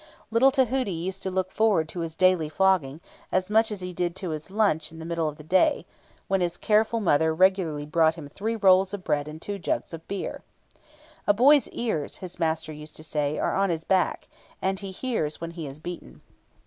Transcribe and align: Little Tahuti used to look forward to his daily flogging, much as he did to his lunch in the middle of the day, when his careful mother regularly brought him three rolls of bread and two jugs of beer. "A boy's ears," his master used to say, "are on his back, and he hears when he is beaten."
Little 0.31 0.49
Tahuti 0.49 0.91
used 1.05 1.21
to 1.21 1.29
look 1.29 1.51
forward 1.51 1.87
to 1.89 1.99
his 1.99 2.15
daily 2.15 2.49
flogging, 2.49 3.01
much 3.51 3.69
as 3.69 3.81
he 3.81 3.93
did 3.93 4.15
to 4.15 4.31
his 4.31 4.49
lunch 4.49 4.91
in 4.91 4.97
the 4.97 5.05
middle 5.05 5.29
of 5.29 5.37
the 5.37 5.43
day, 5.43 5.85
when 6.27 6.41
his 6.41 6.57
careful 6.57 6.99
mother 6.99 7.35
regularly 7.35 7.85
brought 7.85 8.15
him 8.15 8.27
three 8.27 8.55
rolls 8.55 8.95
of 8.95 9.03
bread 9.03 9.27
and 9.27 9.39
two 9.43 9.59
jugs 9.59 9.93
of 9.93 10.07
beer. 10.07 10.41
"A 11.27 11.35
boy's 11.35 11.67
ears," 11.69 12.17
his 12.17 12.39
master 12.39 12.71
used 12.73 12.95
to 12.95 13.03
say, 13.03 13.37
"are 13.37 13.53
on 13.55 13.69
his 13.69 13.83
back, 13.83 14.27
and 14.59 14.79
he 14.79 14.89
hears 14.89 15.39
when 15.39 15.51
he 15.51 15.67
is 15.67 15.79
beaten." 15.79 16.21